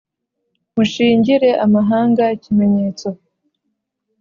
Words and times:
Mushingire 0.75 1.49
amahanga 1.65 2.23
ikimenyetso 2.37 3.07